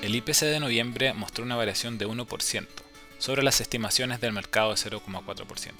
[0.00, 2.66] El IPC de noviembre mostró una variación de 1%
[3.18, 5.72] sobre las estimaciones del mercado de 0,4%.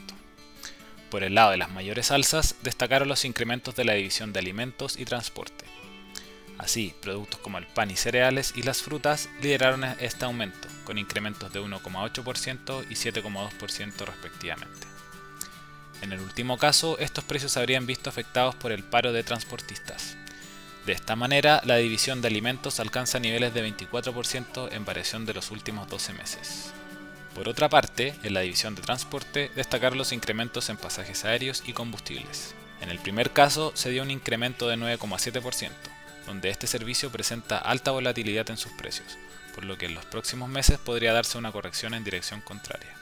[1.08, 4.98] Por el lado de las mayores alzas, destacaron los incrementos de la división de alimentos
[4.98, 5.64] y transporte.
[6.58, 11.52] Así, productos como el pan y cereales y las frutas lideraron este aumento, con incrementos
[11.52, 14.86] de 1,8% y 7,2% respectivamente.
[16.02, 20.16] En el último caso, estos precios habrían visto afectados por el paro de transportistas.
[20.88, 25.50] De esta manera, la división de alimentos alcanza niveles de 24% en variación de los
[25.50, 26.72] últimos 12 meses.
[27.34, 31.74] Por otra parte, en la división de transporte destacaron los incrementos en pasajes aéreos y
[31.74, 32.54] combustibles.
[32.80, 35.68] En el primer caso se dio un incremento de 9,7%,
[36.24, 39.18] donde este servicio presenta alta volatilidad en sus precios,
[39.54, 42.94] por lo que en los próximos meses podría darse una corrección en dirección contraria.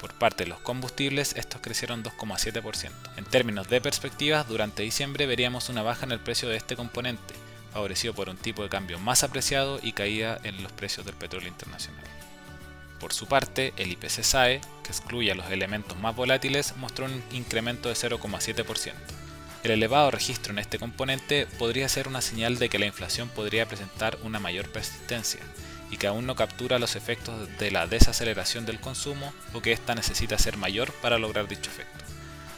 [0.00, 2.90] Por parte de los combustibles, estos crecieron 2,7%.
[3.18, 7.34] En términos de perspectivas, durante diciembre veríamos una baja en el precio de este componente,
[7.74, 11.48] favorecido por un tipo de cambio más apreciado y caída en los precios del petróleo
[11.48, 12.04] internacional.
[12.98, 17.22] Por su parte, el IPC SAE, que excluye a los elementos más volátiles, mostró un
[17.32, 18.94] incremento de 0,7%.
[19.64, 23.66] El elevado registro en este componente podría ser una señal de que la inflación podría
[23.66, 25.40] presentar una mayor persistencia
[25.90, 29.94] y que aún no captura los efectos de la desaceleración del consumo o que ésta
[29.94, 32.04] necesita ser mayor para lograr dicho efecto.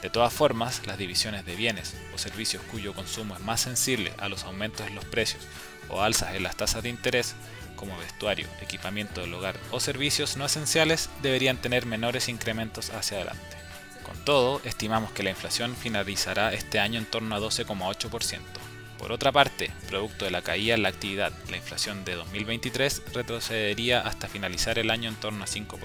[0.03, 4.29] De todas formas, las divisiones de bienes o servicios cuyo consumo es más sensible a
[4.29, 5.47] los aumentos en los precios
[5.89, 7.35] o alzas en las tasas de interés
[7.77, 13.57] como vestuario, equipamiento del hogar o servicios no esenciales deberían tener menores incrementos hacia adelante.
[14.03, 18.62] Con todo, estimamos que la inflación finalizará este año en torno a 12,8%.
[19.03, 24.01] Por otra parte, producto de la caída en la actividad, la inflación de 2023 retrocedería
[24.01, 25.77] hasta finalizar el año en torno a 5%.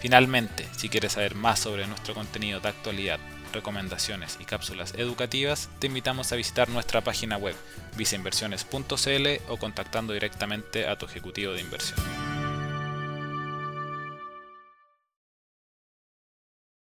[0.00, 3.18] Finalmente, si quieres saber más sobre nuestro contenido de actualidad,
[3.54, 7.56] recomendaciones y cápsulas educativas, te invitamos a visitar nuestra página web
[7.96, 12.21] viceinversiones.cl o contactando directamente a tu ejecutivo de inversión.